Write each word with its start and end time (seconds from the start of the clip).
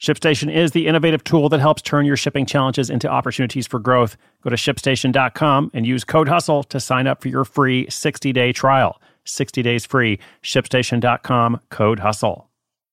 ShipStation 0.00 0.52
is 0.54 0.70
the 0.70 0.86
innovative 0.86 1.24
tool 1.24 1.48
that 1.48 1.60
helps 1.60 1.82
turn 1.82 2.06
your 2.06 2.16
shipping 2.16 2.46
challenges 2.46 2.88
into 2.88 3.08
opportunities 3.08 3.66
for 3.66 3.80
growth. 3.80 4.16
Go 4.42 4.50
to 4.50 4.56
shipstation.com 4.56 5.72
and 5.74 5.86
use 5.86 6.04
code 6.04 6.28
HUSTLE 6.28 6.64
to 6.64 6.78
sign 6.78 7.06
up 7.06 7.20
for 7.20 7.28
your 7.28 7.44
free 7.44 7.88
60 7.90 8.32
day 8.32 8.52
trial. 8.52 9.00
60 9.24 9.60
days 9.62 9.84
free. 9.84 10.18
ShipStation.com, 10.42 11.60
code 11.70 11.98
HUSTLE. 11.98 12.47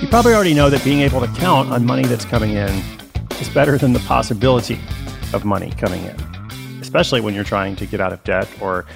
You 0.00 0.08
probably 0.08 0.32
already 0.32 0.54
know 0.54 0.70
that 0.70 0.82
being 0.82 1.00
able 1.00 1.20
to 1.20 1.26
count 1.38 1.70
on 1.70 1.84
money 1.84 2.04
that's 2.04 2.24
coming 2.24 2.52
in 2.52 2.70
is 3.38 3.50
better 3.50 3.76
than 3.76 3.92
the 3.92 3.98
possibility 4.00 4.80
of 5.34 5.44
money 5.44 5.72
coming 5.72 6.02
in, 6.02 6.16
especially 6.80 7.20
when 7.20 7.34
you're 7.34 7.44
trying 7.44 7.76
to 7.76 7.84
get 7.84 8.00
out 8.00 8.10
of 8.10 8.24
debt 8.24 8.48
or 8.62 8.86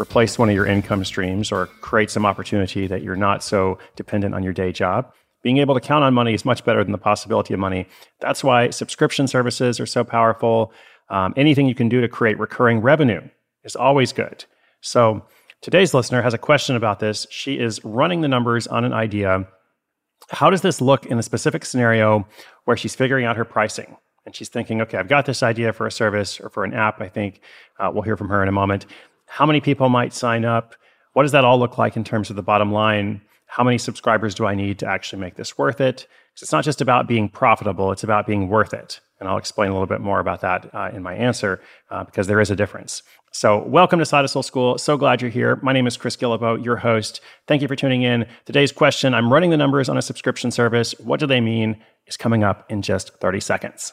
replace 0.00 0.36
one 0.36 0.48
of 0.48 0.56
your 0.56 0.66
income 0.66 1.04
streams 1.04 1.52
or 1.52 1.66
create 1.80 2.10
some 2.10 2.26
opportunity 2.26 2.88
that 2.88 3.02
you're 3.02 3.14
not 3.14 3.44
so 3.44 3.78
dependent 3.94 4.34
on 4.34 4.42
your 4.42 4.52
day 4.52 4.72
job. 4.72 5.12
Being 5.44 5.58
able 5.58 5.74
to 5.74 5.80
count 5.80 6.02
on 6.02 6.12
money 6.12 6.34
is 6.34 6.44
much 6.44 6.64
better 6.64 6.82
than 6.82 6.90
the 6.90 6.98
possibility 6.98 7.54
of 7.54 7.60
money. 7.60 7.86
That's 8.20 8.42
why 8.42 8.70
subscription 8.70 9.28
services 9.28 9.78
are 9.78 9.86
so 9.86 10.02
powerful. 10.02 10.72
Um, 11.08 11.34
anything 11.36 11.68
you 11.68 11.76
can 11.76 11.88
do 11.88 12.00
to 12.00 12.08
create 12.08 12.36
recurring 12.36 12.80
revenue 12.80 13.20
is 13.62 13.76
always 13.76 14.12
good. 14.12 14.44
So, 14.80 15.24
today's 15.62 15.94
listener 15.94 16.20
has 16.22 16.34
a 16.34 16.38
question 16.38 16.74
about 16.74 16.98
this. 16.98 17.28
She 17.30 17.60
is 17.60 17.84
running 17.84 18.22
the 18.22 18.28
numbers 18.28 18.66
on 18.66 18.84
an 18.84 18.92
idea 18.92 19.46
how 20.30 20.50
does 20.50 20.62
this 20.62 20.80
look 20.80 21.06
in 21.06 21.18
a 21.18 21.22
specific 21.22 21.64
scenario 21.64 22.26
where 22.64 22.76
she's 22.76 22.94
figuring 22.94 23.24
out 23.24 23.36
her 23.36 23.44
pricing? 23.44 23.96
And 24.26 24.36
she's 24.36 24.48
thinking, 24.48 24.82
okay, 24.82 24.98
I've 24.98 25.08
got 25.08 25.24
this 25.24 25.42
idea 25.42 25.72
for 25.72 25.86
a 25.86 25.92
service 25.92 26.38
or 26.38 26.50
for 26.50 26.64
an 26.64 26.74
app. 26.74 27.00
I 27.00 27.08
think 27.08 27.40
uh, 27.78 27.90
we'll 27.92 28.02
hear 28.02 28.16
from 28.16 28.28
her 28.28 28.42
in 28.42 28.48
a 28.48 28.52
moment. 28.52 28.84
How 29.26 29.46
many 29.46 29.60
people 29.60 29.88
might 29.88 30.12
sign 30.12 30.44
up? 30.44 30.74
What 31.14 31.22
does 31.22 31.32
that 31.32 31.44
all 31.44 31.58
look 31.58 31.78
like 31.78 31.96
in 31.96 32.04
terms 32.04 32.28
of 32.28 32.36
the 32.36 32.42
bottom 32.42 32.70
line? 32.70 33.22
How 33.46 33.64
many 33.64 33.78
subscribers 33.78 34.34
do 34.34 34.44
I 34.44 34.54
need 34.54 34.78
to 34.80 34.86
actually 34.86 35.20
make 35.20 35.36
this 35.36 35.56
worth 35.56 35.80
it? 35.80 36.06
Because 36.34 36.42
it's 36.42 36.52
not 36.52 36.64
just 36.64 36.82
about 36.82 37.08
being 37.08 37.30
profitable, 37.30 37.90
it's 37.90 38.04
about 38.04 38.26
being 38.26 38.48
worth 38.48 38.74
it. 38.74 39.00
And 39.20 39.28
I'll 39.28 39.38
explain 39.38 39.70
a 39.70 39.72
little 39.72 39.86
bit 39.86 40.00
more 40.00 40.20
about 40.20 40.40
that 40.42 40.72
uh, 40.74 40.90
in 40.92 41.02
my 41.02 41.14
answer 41.14 41.60
uh, 41.90 42.04
because 42.04 42.26
there 42.26 42.40
is 42.40 42.50
a 42.50 42.56
difference. 42.56 43.02
So, 43.30 43.62
welcome 43.64 43.98
to 43.98 44.06
Side 44.06 44.22
Hustle 44.22 44.42
School. 44.42 44.78
So 44.78 44.96
glad 44.96 45.20
you're 45.20 45.30
here. 45.30 45.56
My 45.62 45.72
name 45.72 45.86
is 45.86 45.96
Chris 45.96 46.16
Guillebeau, 46.16 46.64
your 46.64 46.76
host. 46.76 47.20
Thank 47.46 47.60
you 47.60 47.68
for 47.68 47.76
tuning 47.76 48.02
in. 48.02 48.26
Today's 48.46 48.72
question 48.72 49.12
I'm 49.12 49.32
running 49.32 49.50
the 49.50 49.56
numbers 49.56 49.88
on 49.88 49.98
a 49.98 50.02
subscription 50.02 50.50
service. 50.50 50.94
What 50.98 51.20
do 51.20 51.26
they 51.26 51.40
mean? 51.40 51.76
is 52.08 52.16
coming 52.16 52.42
up 52.42 52.64
in 52.70 52.82
just 52.82 53.14
30 53.20 53.40
seconds. 53.40 53.92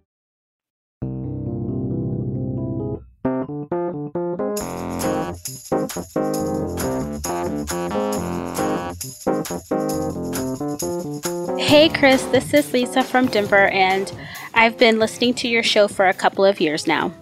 Hey 11.59 11.89
Chris, 11.89 12.23
this 12.25 12.53
is 12.53 12.71
Lisa 12.71 13.03
from 13.03 13.27
Denver, 13.27 13.67
and 13.67 14.11
I've 14.53 14.77
been 14.77 14.97
listening 14.97 15.33
to 15.35 15.49
your 15.49 15.63
show 15.63 15.89
for 15.89 16.07
a 16.07 16.13
couple 16.13 16.45
of 16.45 16.61
years 16.61 16.87
now. 16.87 17.13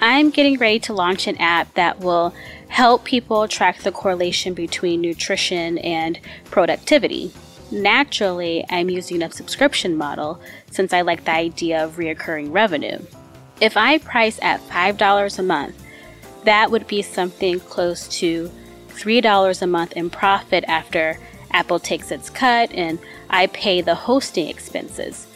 I'm 0.00 0.28
getting 0.28 0.58
ready 0.58 0.80
to 0.80 0.92
launch 0.92 1.26
an 1.26 1.38
app 1.38 1.72
that 1.74 2.00
will 2.00 2.34
help 2.68 3.04
people 3.04 3.48
track 3.48 3.78
the 3.78 3.92
correlation 3.92 4.52
between 4.52 5.00
nutrition 5.00 5.78
and 5.78 6.20
productivity. 6.46 7.32
Naturally, 7.70 8.66
I'm 8.68 8.90
using 8.90 9.22
a 9.22 9.30
subscription 9.30 9.96
model 9.96 10.40
since 10.70 10.92
I 10.92 11.00
like 11.00 11.24
the 11.24 11.32
idea 11.32 11.82
of 11.82 11.96
reoccurring 11.96 12.52
revenue. 12.52 12.98
If 13.62 13.78
I 13.78 13.96
price 13.96 14.38
at 14.42 14.60
$5 14.68 15.38
a 15.38 15.42
month, 15.42 15.82
that 16.44 16.70
would 16.70 16.86
be 16.86 17.02
something 17.02 17.60
close 17.60 18.08
to 18.20 18.50
$3 18.88 19.62
a 19.62 19.66
month 19.66 19.92
in 19.92 20.10
profit 20.10 20.64
after 20.66 21.18
Apple 21.52 21.78
takes 21.78 22.10
its 22.10 22.30
cut 22.30 22.72
and 22.72 22.98
I 23.28 23.46
pay 23.46 23.80
the 23.80 23.94
hosting 23.94 24.48
expenses. 24.48 25.26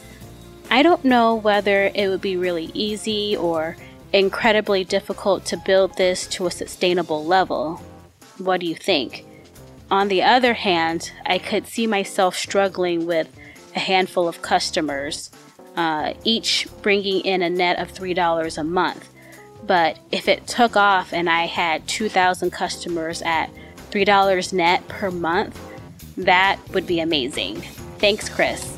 I 0.69 0.81
don't 0.81 1.05
know 1.05 1.35
whether 1.35 1.91
it 1.93 2.07
would 2.07 2.21
be 2.21 2.37
really 2.37 2.71
easy 2.73 3.35
or 3.35 3.77
incredibly 4.13 4.83
difficult 4.83 5.45
to 5.45 5.57
build 5.57 5.97
this 5.97 6.25
to 6.27 6.47
a 6.47 6.51
sustainable 6.51 7.25
level. 7.25 7.81
What 8.37 8.61
do 8.61 8.65
you 8.65 8.75
think? 8.75 9.25
On 9.91 10.07
the 10.07 10.23
other 10.23 10.53
hand, 10.53 11.11
I 11.25 11.37
could 11.37 11.67
see 11.67 11.85
myself 11.85 12.35
struggling 12.35 13.05
with 13.05 13.27
a 13.75 13.79
handful 13.79 14.27
of 14.27 14.41
customers, 14.41 15.29
uh, 15.75 16.13
each 16.23 16.67
bringing 16.81 17.21
in 17.21 17.41
a 17.41 17.49
net 17.49 17.77
of 17.77 17.93
$3 17.93 18.57
a 18.57 18.63
month. 18.63 19.09
But 19.65 19.97
if 20.11 20.27
it 20.27 20.45
took 20.47 20.75
off 20.75 21.13
and 21.13 21.29
I 21.29 21.45
had 21.45 21.87
2,000 21.87 22.51
customers 22.51 23.21
at 23.23 23.49
$3 23.91 24.53
net 24.53 24.87
per 24.87 25.09
month, 25.09 25.59
that 26.17 26.59
would 26.69 26.85
be 26.85 26.99
amazing. 26.99 27.61
Thanks, 27.99 28.29
Chris. 28.29 28.77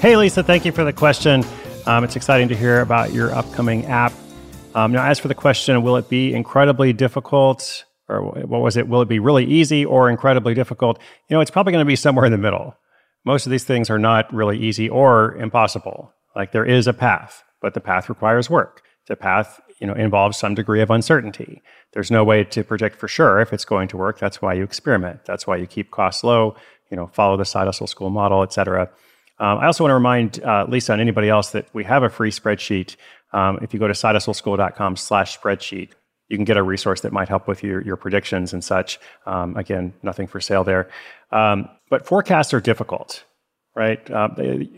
Hey, 0.00 0.16
Lisa, 0.16 0.42
thank 0.42 0.64
you 0.64 0.72
for 0.72 0.84
the 0.84 0.92
question. 0.92 1.44
Um, 1.86 2.04
it's 2.04 2.16
exciting 2.16 2.48
to 2.48 2.56
hear 2.56 2.80
about 2.80 3.12
your 3.12 3.32
upcoming 3.34 3.86
app. 3.86 4.12
Um, 4.74 4.92
now, 4.92 5.04
as 5.04 5.18
for 5.18 5.28
the 5.28 5.34
question, 5.34 5.82
will 5.82 5.96
it 5.96 6.08
be 6.08 6.32
incredibly 6.32 6.92
difficult? 6.92 7.84
Or 8.08 8.22
what 8.22 8.60
was 8.60 8.76
it? 8.76 8.88
Will 8.88 9.02
it 9.02 9.08
be 9.08 9.18
really 9.18 9.44
easy 9.44 9.84
or 9.84 10.08
incredibly 10.08 10.54
difficult? 10.54 10.98
You 11.28 11.36
know, 11.36 11.40
it's 11.40 11.50
probably 11.50 11.72
going 11.72 11.84
to 11.84 11.88
be 11.88 11.96
somewhere 11.96 12.24
in 12.24 12.32
the 12.32 12.38
middle. 12.38 12.76
Most 13.24 13.46
of 13.46 13.52
these 13.52 13.64
things 13.64 13.90
are 13.90 13.98
not 13.98 14.32
really 14.32 14.58
easy 14.58 14.88
or 14.88 15.36
impossible. 15.36 16.12
Like 16.34 16.52
there 16.52 16.64
is 16.64 16.86
a 16.86 16.92
path, 16.92 17.42
but 17.60 17.74
the 17.74 17.80
path 17.80 18.08
requires 18.08 18.48
work. 18.48 18.82
The 19.08 19.16
path, 19.16 19.60
you 19.80 19.86
know, 19.86 19.94
involves 19.94 20.36
some 20.36 20.54
degree 20.54 20.80
of 20.80 20.90
uncertainty. 20.90 21.62
There's 21.92 22.10
no 22.10 22.24
way 22.24 22.44
to 22.44 22.62
predict 22.62 22.96
for 22.96 23.08
sure 23.08 23.40
if 23.40 23.52
it's 23.52 23.64
going 23.64 23.88
to 23.88 23.96
work. 23.96 24.18
That's 24.18 24.40
why 24.40 24.54
you 24.54 24.62
experiment. 24.62 25.24
That's 25.24 25.46
why 25.46 25.56
you 25.56 25.66
keep 25.66 25.90
costs 25.90 26.22
low. 26.22 26.56
You 26.90 26.96
know, 26.96 27.08
follow 27.08 27.36
the 27.36 27.44
side 27.44 27.66
hustle 27.66 27.86
school 27.86 28.10
model, 28.10 28.42
et 28.42 28.52
cetera. 28.52 28.90
Um, 29.38 29.58
I 29.58 29.66
also 29.66 29.82
want 29.84 29.90
to 29.90 29.94
remind 29.94 30.42
uh, 30.44 30.66
Lisa 30.68 30.92
and 30.92 31.00
anybody 31.00 31.28
else 31.28 31.50
that 31.50 31.66
we 31.72 31.84
have 31.84 32.02
a 32.02 32.08
free 32.08 32.30
spreadsheet. 32.30 32.96
Um, 33.32 33.58
if 33.62 33.74
you 33.74 33.80
go 33.80 33.88
to 33.88 33.94
sidehustleschool.com 33.94 34.96
slash 34.96 35.38
spreadsheet, 35.38 35.90
you 36.28 36.36
can 36.38 36.44
get 36.44 36.56
a 36.56 36.62
resource 36.62 37.00
that 37.00 37.12
might 37.12 37.28
help 37.28 37.48
with 37.48 37.62
your, 37.62 37.82
your 37.82 37.96
predictions 37.96 38.52
and 38.52 38.62
such. 38.62 39.00
Um, 39.26 39.56
again, 39.56 39.94
nothing 40.02 40.26
for 40.26 40.40
sale 40.40 40.64
there. 40.64 40.88
Um, 41.30 41.68
but 41.90 42.06
forecasts 42.06 42.54
are 42.54 42.60
difficult. 42.60 43.24
Right? 43.74 44.10
Uh, 44.10 44.28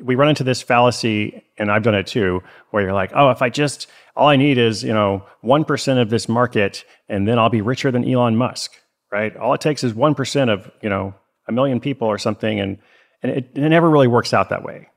we 0.03 0.15
run 0.15 0.29
into 0.29 0.45
this 0.45 0.63
fallacy, 0.63 1.45
and 1.59 1.71
I've 1.71 1.83
done 1.83 1.95
it 1.95 2.07
too, 2.07 2.43
where 2.71 2.83
you're 2.83 2.93
like, 2.93 3.11
oh, 3.15 3.31
if 3.31 3.43
I 3.43 3.49
just, 3.49 3.89
all 4.17 4.29
I 4.29 4.37
need 4.37 4.59
is, 4.59 4.85
you 4.85 4.93
know, 4.93 5.25
1% 5.43 6.01
of 6.01 6.11
this 6.11 6.29
market, 6.29 6.85
and 7.09 7.27
then 7.27 7.39
I'll 7.39 7.51
be 7.51 7.61
richer 7.61 7.91
than 7.91 8.09
Elon 8.09 8.37
Musk, 8.37 8.73
right? 9.11 9.37
All 9.37 9.55
it 9.55 9.61
takes 9.61 9.83
is 9.83 9.93
1% 9.93 10.53
of, 10.53 10.71
you 10.81 10.89
know, 10.89 11.15
a 11.49 11.53
million 11.53 11.81
people 11.81 12.07
or 12.07 12.19
something, 12.19 12.61
and, 12.61 12.79
and 13.23 13.33
it, 13.33 13.51
it 13.55 13.69
never 13.69 13.91
really 13.91 14.07
works 14.09 14.33
out 14.33 14.51
that 14.51 14.63
way, 14.63 14.89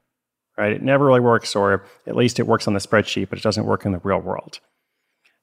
right? 0.57 0.73
It 0.73 0.83
never 0.83 1.05
really 1.05 1.19
works, 1.19 1.55
or 1.55 1.85
at 2.05 2.15
least 2.15 2.39
it 2.39 2.47
works 2.47 2.67
on 2.67 2.73
the 2.73 2.79
spreadsheet, 2.79 3.29
but 3.29 3.39
it 3.39 3.43
doesn't 3.43 3.65
work 3.65 3.85
in 3.85 3.93
the 3.93 3.99
real 3.99 4.19
world. 4.19 4.59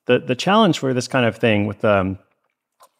The, 0.07 0.21
the 0.21 0.37
challenge 0.37 0.79
for 0.79 0.95
this 0.95 1.09
kind 1.09 1.27
of 1.27 1.37
thing 1.37 1.67
with 1.67 1.85
um, 1.85 2.19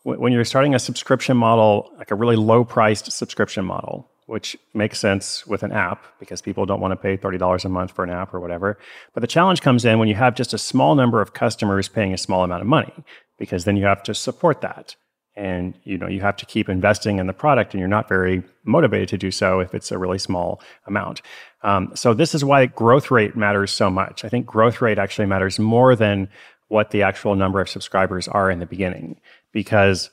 when 0.05 0.33
you're 0.33 0.45
starting 0.45 0.75
a 0.75 0.79
subscription 0.79 1.37
model, 1.37 1.93
like 1.99 2.11
a 2.11 2.15
really 2.15 2.37
low 2.37 2.65
priced 2.65 3.13
subscription 3.13 3.65
model, 3.65 4.11
which 4.27 4.57
makes 4.73 4.99
sense 4.99 5.47
with 5.47 5.63
an 5.63 5.73
app 5.73 6.05
because 6.19 6.41
people 6.41 6.65
don't 6.65 6.81
want 6.81 6.93
to 6.93 6.97
pay 6.97 7.17
$30 7.17 7.65
a 7.65 7.69
month 7.69 7.91
for 7.91 8.05
an 8.05 8.11
app 8.11 8.33
or 8.33 8.41
whatever. 8.41 8.79
But 9.13 9.21
the 9.21 9.27
challenge 9.27 9.61
comes 9.61 9.85
in 9.85 9.99
when 9.99 10.09
you 10.09 10.15
have 10.15 10.35
just 10.35 10.55
a 10.55 10.59
small 10.59 10.95
number 10.95 11.21
of 11.21 11.35
customers 11.35 11.89
paying 11.89 12.15
a 12.15 12.19
small 12.19 12.43
amount 12.43 12.63
of 12.63 12.67
money 12.67 12.93
because 13.39 13.65
then 13.65 13.77
you 13.77 13.85
have 13.85 14.03
to 14.05 14.15
support 14.15 14.63
that. 14.63 14.97
And 15.37 15.75
you 15.85 15.99
know, 15.99 16.07
you 16.07 16.21
have 16.21 16.37
to 16.37 16.47
keep 16.47 16.69
investing 16.69 17.19
in 17.19 17.27
the 17.27 17.33
product 17.33 17.75
and 17.75 17.81
you're 17.81 17.89
not 17.89 18.09
very 18.09 18.43
motivated 18.65 19.09
to 19.11 19.19
do 19.19 19.31
so 19.31 19.61
if 19.61 19.75
it's 19.75 19.91
a 19.91 19.99
really 19.99 20.19
small 20.19 20.61
amount. 20.87 21.21
Um, 21.63 21.91
so 21.95 22.15
this 22.15 22.35
is 22.35 22.45
why 22.45 22.67
growth 22.67 23.11
rate 23.11 23.37
matters 23.37 23.73
so 23.73 23.91
much. 23.91 24.25
I 24.25 24.29
think 24.29 24.47
growth 24.47 24.81
rate 24.81 24.99
actually 24.99 25.27
matters 25.27 25.59
more 25.59 25.97
than 25.97 26.29
what 26.69 26.93
the 26.93 27.03
actual 27.03 27.35
number 27.35 27.61
of 27.61 27.69
subscribers 27.69 28.29
are 28.29 28.51
in 28.51 28.61
the 28.61 28.67
beginning 28.67 29.21
because 29.53 30.11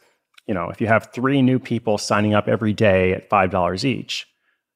you 0.48 0.54
know, 0.54 0.70
if 0.70 0.82
you 0.82 0.88
have 0.88 1.12
three 1.14 1.42
new 1.42 1.60
people 1.60 1.98
signing 1.98 2.34
up 2.34 2.48
every 2.48 2.74
day 2.74 3.14
at 3.14 3.30
five 3.30 3.52
dollars 3.52 3.86
each, 3.86 4.28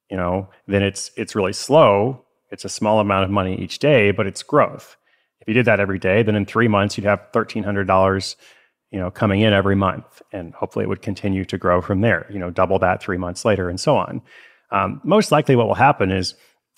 you 0.09 0.17
know, 0.17 0.49
then 0.67 0.83
it's 0.83 1.11
it's 1.17 1.35
really 1.35 1.53
slow. 1.53 2.23
It's 2.51 2.65
a 2.65 2.69
small 2.69 2.99
amount 2.99 3.25
of 3.25 3.31
money 3.31 3.59
each 3.59 3.79
day, 3.79 4.11
but 4.11 4.27
it's 4.27 4.43
growth. 4.43 4.95
If 5.41 5.47
you 5.47 5.53
did 5.53 5.65
that 5.65 5.79
every 5.79 5.99
day, 5.99 6.23
then 6.23 6.35
in 6.35 6.45
three 6.45 6.67
months 6.67 6.97
you'd 6.97 7.05
have 7.05 7.27
thirteen 7.33 7.63
hundred 7.63 7.87
dollars, 7.87 8.35
you 8.91 8.99
know, 8.99 9.11
coming 9.11 9.41
in 9.41 9.53
every 9.53 9.75
month, 9.75 10.21
and 10.31 10.53
hopefully 10.53 10.83
it 10.83 10.89
would 10.89 11.01
continue 11.01 11.45
to 11.45 11.57
grow 11.57 11.81
from 11.81 12.01
there. 12.01 12.27
You 12.29 12.39
know, 12.39 12.51
double 12.51 12.79
that 12.79 13.01
three 13.01 13.17
months 13.17 13.43
later, 13.43 13.69
and 13.69 13.79
so 13.79 13.97
on. 13.97 14.21
Um, 14.71 15.01
most 15.03 15.31
likely, 15.31 15.55
what 15.55 15.67
will 15.67 15.75
happen 15.75 16.11
is 16.11 16.35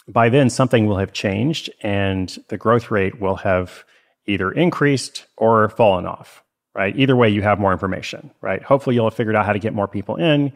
by 0.08 0.30
then 0.30 0.50
something 0.50 0.86
will 0.88 0.98
have 0.98 1.14
changed, 1.14 1.70
and 1.82 2.36
the 2.48 2.58
growth 2.58 2.90
rate 2.90 3.20
will 3.20 3.36
have 3.36 3.84
either 4.26 4.52
increased 4.52 5.26
or 5.38 5.70
fallen 5.70 6.06
off 6.06 6.44
right? 6.78 6.96
Either 6.96 7.16
way, 7.16 7.28
you 7.28 7.42
have 7.42 7.60
more 7.60 7.74
information, 7.74 8.32
right? 8.40 8.62
Hopefully, 8.62 8.96
you'll 8.96 9.10
have 9.10 9.16
figured 9.16 9.36
out 9.36 9.46
how 9.46 9.54
to 9.54 9.60
get 9.60 9.74
more 9.74 9.88
people 9.88 10.16
in. 10.16 10.54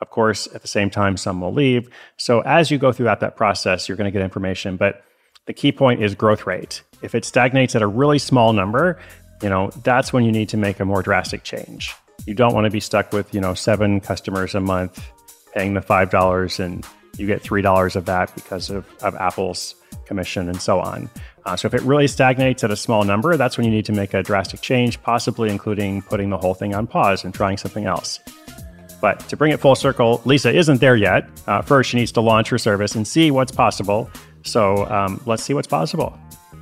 Of 0.00 0.10
course, 0.10 0.48
at 0.52 0.60
the 0.60 0.68
same 0.68 0.90
time, 0.90 1.16
some 1.16 1.40
will 1.40 1.54
leave. 1.54 1.88
So, 2.16 2.40
as 2.40 2.70
you 2.70 2.76
go 2.76 2.90
throughout 2.90 3.20
that 3.20 3.36
process, 3.36 3.88
you're 3.88 3.96
going 3.96 4.12
to 4.12 4.16
get 4.16 4.22
information. 4.22 4.76
But 4.76 5.04
the 5.46 5.52
key 5.52 5.70
point 5.70 6.02
is 6.02 6.16
growth 6.16 6.46
rate. 6.46 6.82
If 7.00 7.14
it 7.14 7.24
stagnates 7.24 7.76
at 7.76 7.82
a 7.82 7.86
really 7.86 8.18
small 8.18 8.52
number, 8.52 8.98
you 9.40 9.48
know, 9.48 9.70
that's 9.84 10.12
when 10.12 10.24
you 10.24 10.32
need 10.32 10.48
to 10.50 10.56
make 10.56 10.80
a 10.80 10.84
more 10.84 11.02
drastic 11.02 11.44
change. 11.44 11.94
You 12.26 12.34
don't 12.34 12.54
want 12.54 12.64
to 12.64 12.70
be 12.70 12.80
stuck 12.80 13.12
with, 13.12 13.32
you 13.32 13.40
know, 13.40 13.54
seven 13.54 14.00
customers 14.00 14.54
a 14.54 14.60
month 14.60 15.04
paying 15.54 15.74
the 15.74 15.80
$5 15.80 16.64
and 16.64 16.86
you 17.18 17.26
get 17.26 17.42
$3 17.42 17.96
of 17.96 18.04
that 18.06 18.34
because 18.34 18.70
of, 18.70 18.86
of 19.02 19.14
Apple's 19.16 19.74
commission 20.12 20.48
and 20.48 20.60
so 20.60 20.78
on. 20.78 21.08
Uh, 21.46 21.56
so 21.56 21.66
if 21.66 21.74
it 21.74 21.80
really 21.82 22.06
stagnates 22.06 22.62
at 22.62 22.70
a 22.70 22.76
small 22.76 23.02
number, 23.02 23.36
that's 23.38 23.56
when 23.56 23.64
you 23.64 23.72
need 23.72 23.86
to 23.86 23.92
make 23.92 24.12
a 24.12 24.22
drastic 24.22 24.60
change, 24.60 25.02
possibly 25.02 25.48
including 25.48 26.02
putting 26.02 26.28
the 26.28 26.36
whole 26.36 26.52
thing 26.54 26.74
on 26.74 26.86
pause 26.86 27.24
and 27.24 27.32
trying 27.32 27.56
something 27.56 27.86
else. 27.86 28.20
But 29.00 29.18
to 29.30 29.36
bring 29.36 29.52
it 29.52 29.58
full 29.58 29.74
circle, 29.74 30.20
Lisa 30.26 30.52
isn't 30.54 30.80
there 30.80 30.96
yet. 30.96 31.28
Uh, 31.46 31.62
first, 31.62 31.90
she 31.90 31.96
needs 31.96 32.12
to 32.12 32.20
launch 32.20 32.50
her 32.50 32.58
service 32.58 32.94
and 32.94 33.08
see 33.08 33.30
what's 33.30 33.50
possible. 33.50 34.10
So 34.44 34.86
um, 34.86 35.20
let's 35.26 35.42
see 35.42 35.54
what's 35.54 35.66
possible. 35.66 36.16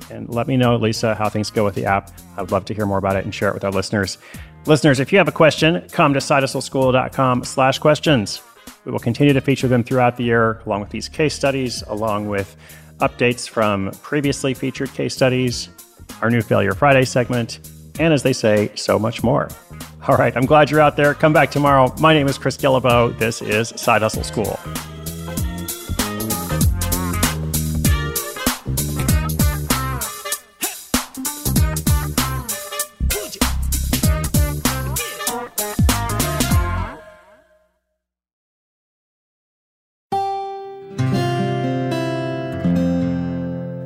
And 0.09 0.27
let 0.29 0.47
me 0.47 0.57
know, 0.57 0.77
Lisa, 0.77 1.13
how 1.13 1.29
things 1.29 1.51
go 1.51 1.65
with 1.65 1.75
the 1.75 1.85
app. 1.85 2.09
I 2.37 2.41
would 2.41 2.51
love 2.51 2.65
to 2.65 2.73
hear 2.73 2.85
more 2.85 2.97
about 2.97 3.15
it 3.17 3.25
and 3.25 3.35
share 3.35 3.49
it 3.49 3.53
with 3.53 3.65
our 3.65 3.71
listeners. 3.71 4.17
Listeners, 4.65 4.99
if 4.99 5.11
you 5.11 5.17
have 5.17 5.27
a 5.27 5.31
question, 5.31 5.87
come 5.91 6.13
to 6.13 6.19
sidehustleschool.com 6.19 7.43
slash 7.43 7.79
questions. 7.79 8.41
We 8.85 8.91
will 8.91 8.99
continue 8.99 9.33
to 9.33 9.41
feature 9.41 9.67
them 9.67 9.83
throughout 9.83 10.17
the 10.17 10.23
year, 10.23 10.61
along 10.65 10.81
with 10.81 10.89
these 10.89 11.07
case 11.07 11.35
studies, 11.35 11.83
along 11.87 12.29
with 12.29 12.55
updates 13.01 13.49
from 13.49 13.91
previously 14.01 14.53
featured 14.53 14.93
case 14.93 15.13
studies, 15.13 15.69
our 16.21 16.29
new 16.29 16.41
Failure 16.41 16.73
Friday 16.73 17.05
segment, 17.05 17.59
and 17.99 18.13
as 18.13 18.23
they 18.23 18.33
say, 18.33 18.71
so 18.75 18.97
much 18.97 19.23
more. 19.23 19.49
All 20.07 20.17
right, 20.17 20.35
I'm 20.35 20.45
glad 20.45 20.71
you're 20.71 20.79
out 20.79 20.95
there. 20.95 21.13
Come 21.13 21.33
back 21.33 21.51
tomorrow. 21.51 21.93
My 21.99 22.13
name 22.13 22.27
is 22.27 22.37
Chris 22.37 22.57
Guillebeau. 22.57 23.17
This 23.19 23.41
is 23.41 23.69
Side 23.69 24.01
Hustle 24.01 24.23
School. 24.23 24.59